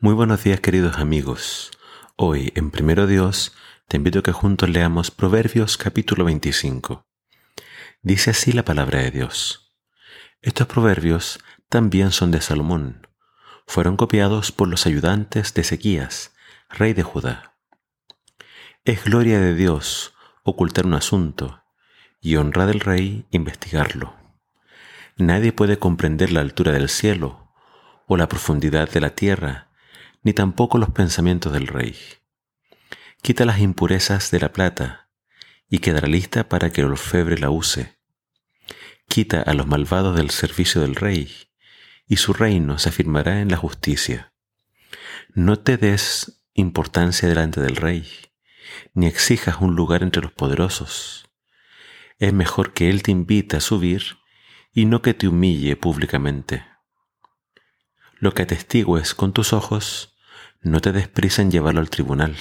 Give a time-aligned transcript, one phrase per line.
[0.00, 1.72] Muy buenos días queridos amigos.
[2.14, 3.52] Hoy en Primero Dios
[3.88, 7.04] te invito a que juntos leamos Proverbios capítulo 25.
[8.02, 9.74] Dice así la palabra de Dios.
[10.40, 13.08] Estos proverbios también son de Salomón.
[13.66, 16.32] Fueron copiados por los ayudantes de Ezequías,
[16.70, 17.56] rey de Judá.
[18.84, 21.64] Es gloria de Dios ocultar un asunto
[22.20, 24.14] y honra del rey investigarlo.
[25.16, 27.52] Nadie puede comprender la altura del cielo
[28.06, 29.67] o la profundidad de la tierra,
[30.22, 31.96] ni tampoco los pensamientos del rey.
[33.22, 35.08] Quita las impurezas de la plata
[35.68, 37.98] y quedará lista para que el orfebre la use.
[39.08, 41.30] Quita a los malvados del servicio del rey
[42.06, 44.32] y su reino se afirmará en la justicia.
[45.34, 48.08] No te des importancia delante del rey,
[48.94, 51.28] ni exijas un lugar entre los poderosos.
[52.18, 54.18] Es mejor que él te invite a subir
[54.72, 56.64] y no que te humille públicamente.
[58.20, 60.16] Lo que atestigues con tus ojos,
[60.60, 62.36] no te des prisa en llevarlo al tribunal,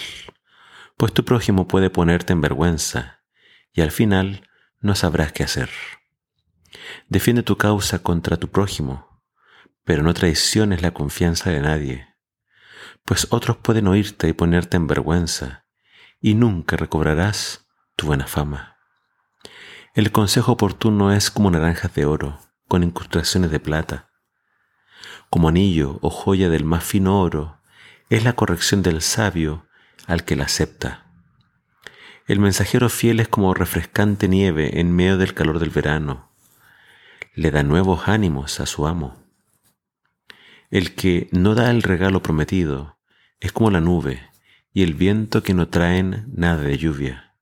[0.97, 3.21] pues tu prójimo puede ponerte en vergüenza
[3.73, 5.69] y al final no sabrás qué hacer.
[7.09, 9.21] Defiende tu causa contra tu prójimo,
[9.83, 12.07] pero no traiciones la confianza de nadie,
[13.05, 15.65] pues otros pueden oírte y ponerte en vergüenza,
[16.19, 18.77] y nunca recobrarás tu buena fama.
[19.93, 24.06] El consejo oportuno es como naranjas de oro, con incrustaciones de plata.
[25.29, 27.59] Como anillo o joya del más fino oro,
[28.09, 29.65] es la corrección del sabio
[30.05, 31.05] al que la acepta.
[32.27, 36.29] El mensajero fiel es como refrescante nieve en medio del calor del verano.
[37.33, 39.15] Le da nuevos ánimos a su amo.
[40.69, 42.97] El que no da el regalo prometido
[43.39, 44.29] es como la nube
[44.73, 47.35] y el viento que no traen nada de lluvia.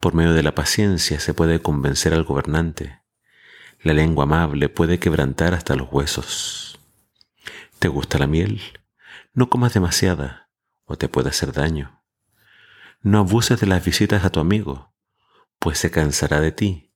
[0.00, 3.00] Por medio de la paciencia se puede convencer al gobernante.
[3.84, 6.80] La lengua amable puede quebrantar hasta los huesos.
[7.78, 8.62] ¿Te gusta la miel?
[9.34, 10.48] No comas demasiada
[10.86, 12.02] o te puede hacer daño.
[13.02, 14.94] No abuses de las visitas a tu amigo,
[15.58, 16.94] pues se cansará de ti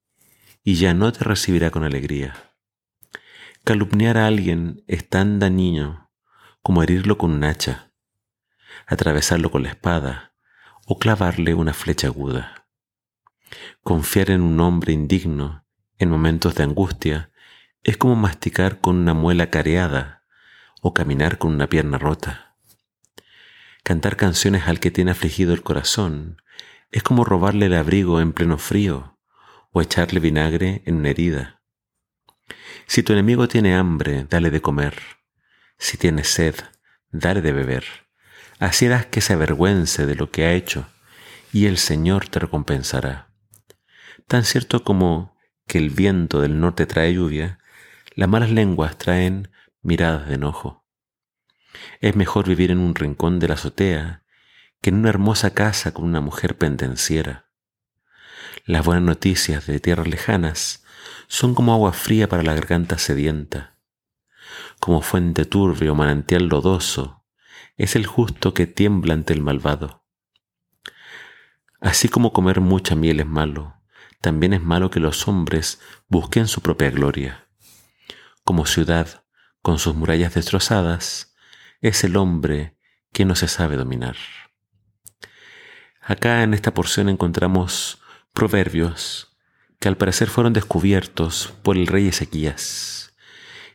[0.65, 2.55] y ya no te recibirá con alegría.
[3.65, 6.11] Calumniar a alguien es tan dañino
[6.63, 7.93] como herirlo con un hacha,
[8.87, 10.33] atravesarlo con la espada
[10.87, 12.67] o clavarle una flecha aguda.
[13.83, 15.68] Confiar en un hombre indigno
[15.99, 17.31] en momentos de angustia
[17.83, 20.25] es como masticar con una muela careada
[20.81, 22.57] o caminar con una pierna rota.
[23.83, 26.43] Cantar canciones al que tiene afligido el corazón
[26.91, 29.19] es como robarle el abrigo en pleno frío
[29.73, 31.63] o echarle vinagre en una herida.
[32.87, 34.95] Si tu enemigo tiene hambre, dale de comer.
[35.79, 36.55] Si tiene sed,
[37.11, 37.85] dale de beber.
[38.59, 40.87] Así harás que se avergüence de lo que ha hecho
[41.53, 43.31] y el Señor te recompensará.
[44.27, 45.38] Tan cierto como
[45.69, 47.61] que el viento del norte trae lluvia,
[48.15, 49.51] las malas lenguas traen
[49.83, 50.85] miradas de enojo.
[52.01, 54.25] Es mejor vivir en un rincón de la azotea
[54.81, 57.51] que en una hermosa casa con una mujer pendenciera.
[58.65, 60.85] Las buenas noticias de tierras lejanas
[61.29, 63.77] son como agua fría para la garganta sedienta.
[64.81, 67.25] Como fuente turbia o manantial lodoso,
[67.77, 70.05] es el justo que tiembla ante el malvado.
[71.81, 73.78] Así como comer mucha miel es malo,
[74.21, 77.49] también es malo que los hombres busquen su propia gloria.
[78.45, 79.25] Como ciudad
[79.63, 81.35] con sus murallas destrozadas,
[81.81, 82.77] es el hombre
[83.13, 84.17] que no se sabe dominar.
[86.01, 88.01] Acá en esta porción encontramos
[88.33, 89.37] proverbios
[89.79, 93.15] que al parecer fueron descubiertos por el rey Ezequías.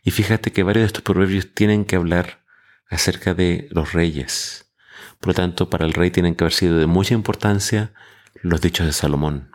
[0.03, 2.43] Y fíjate que varios de estos proverbios tienen que hablar
[2.89, 4.73] acerca de los reyes.
[5.19, 7.93] Por lo tanto, para el rey tienen que haber sido de mucha importancia
[8.41, 9.53] los dichos de Salomón.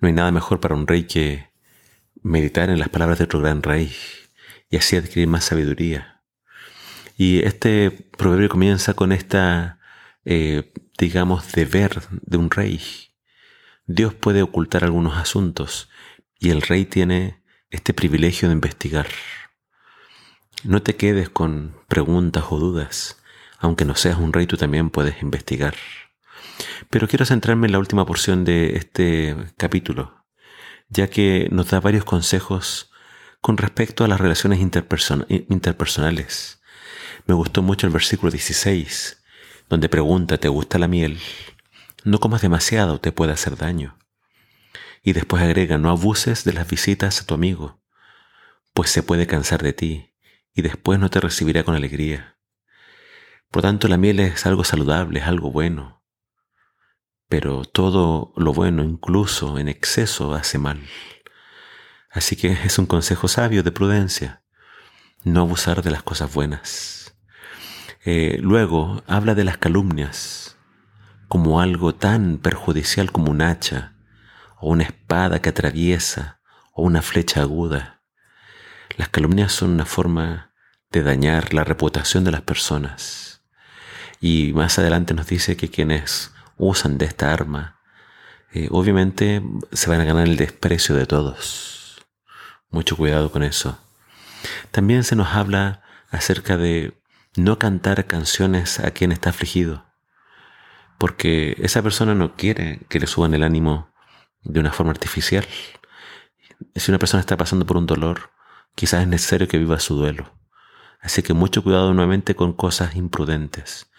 [0.00, 1.50] No hay nada mejor para un rey que
[2.22, 3.92] meditar en las palabras de otro gran rey
[4.70, 6.22] y así adquirir más sabiduría.
[7.16, 9.78] Y este proverbio comienza con esta,
[10.24, 12.80] eh, digamos, deber de un rey.
[13.86, 15.88] Dios puede ocultar algunos asuntos
[16.40, 19.06] y el rey tiene este privilegio de investigar.
[20.64, 23.20] No te quedes con preguntas o dudas.
[23.58, 25.74] Aunque no seas un rey, tú también puedes investigar.
[26.90, 30.26] Pero quiero centrarme en la última porción de este capítulo,
[30.88, 32.90] ya que nos da varios consejos
[33.40, 36.60] con respecto a las relaciones interpersonales.
[37.26, 39.22] Me gustó mucho el versículo 16,
[39.68, 41.18] donde pregunta, ¿te gusta la miel?
[42.04, 43.98] No comas demasiado, te puede hacer daño.
[45.02, 47.82] Y después agrega, no abuses de las visitas a tu amigo,
[48.72, 50.14] pues se puede cansar de ti
[50.54, 52.38] y después no te recibirá con alegría.
[53.50, 55.93] Por tanto, la miel es algo saludable, es algo bueno
[57.36, 60.80] pero todo lo bueno, incluso en exceso, hace mal.
[62.08, 64.44] Así que es un consejo sabio de prudencia,
[65.24, 67.16] no abusar de las cosas buenas.
[68.04, 70.58] Eh, luego habla de las calumnias
[71.26, 73.96] como algo tan perjudicial como un hacha
[74.60, 76.40] o una espada que atraviesa
[76.72, 78.00] o una flecha aguda.
[78.96, 80.52] Las calumnias son una forma
[80.92, 83.42] de dañar la reputación de las personas.
[84.20, 87.80] Y más adelante nos dice que quienes usan de esta arma,
[88.52, 89.42] eh, obviamente
[89.72, 92.04] se van a ganar el desprecio de todos.
[92.70, 93.78] Mucho cuidado con eso.
[94.70, 96.94] También se nos habla acerca de
[97.36, 99.84] no cantar canciones a quien está afligido,
[100.98, 103.92] porque esa persona no quiere que le suban el ánimo
[104.42, 105.46] de una forma artificial.
[106.76, 108.30] Si una persona está pasando por un dolor,
[108.74, 110.32] quizás es necesario que viva su duelo.
[111.00, 113.90] Así que mucho cuidado nuevamente con cosas imprudentes,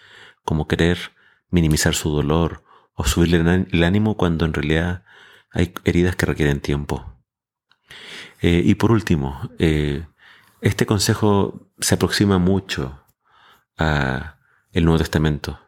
[0.43, 1.11] como querer
[1.49, 2.63] minimizar su dolor
[2.93, 3.37] o subirle
[3.71, 5.03] el ánimo cuando en realidad
[5.51, 7.15] hay heridas que requieren tiempo.
[8.41, 10.05] Eh, y por último, eh,
[10.61, 13.03] este consejo se aproxima mucho
[13.77, 14.37] a
[14.71, 15.59] el Nuevo Testamento,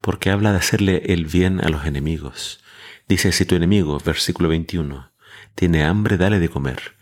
[0.00, 2.62] porque habla de hacerle el bien a los enemigos.
[3.08, 5.12] Dice, si tu enemigo, versículo 21,
[5.54, 6.96] tiene hambre, dale de comer,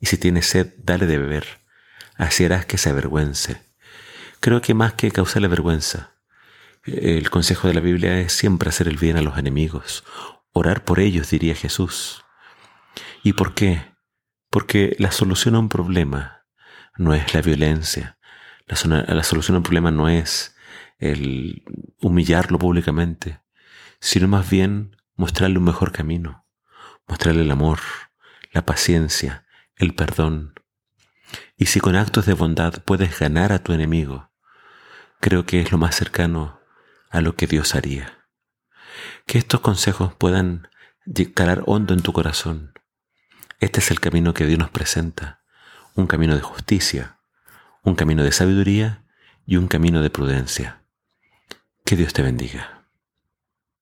[0.00, 1.46] y si tiene sed, dale de beber,
[2.16, 3.62] así harás que se avergüence.
[4.40, 6.14] Creo que más que causarle vergüenza,
[6.98, 10.04] el consejo de la Biblia es siempre hacer el bien a los enemigos,
[10.52, 12.24] orar por ellos, diría Jesús.
[13.22, 13.94] ¿Y por qué?
[14.50, 16.44] Porque la solución a un problema
[16.96, 18.18] no es la violencia,
[18.66, 20.54] la, solución al problema no es
[20.98, 21.64] el
[22.00, 23.40] humillarlo públicamente,
[24.00, 26.46] sino más bien mostrarle un mejor camino,
[27.08, 27.80] mostrarle el amor,
[28.52, 29.44] la paciencia,
[29.76, 30.54] el perdón.
[31.56, 34.30] Y si con actos de bondad puedes ganar a tu enemigo,
[35.20, 36.59] creo que es lo más cercano
[37.10, 38.26] a lo que Dios haría.
[39.26, 40.68] Que estos consejos puedan
[41.34, 42.72] calar hondo en tu corazón.
[43.58, 45.42] Este es el camino que Dios nos presenta,
[45.94, 47.18] un camino de justicia,
[47.82, 49.04] un camino de sabiduría
[49.44, 50.82] y un camino de prudencia.
[51.84, 52.79] Que Dios te bendiga.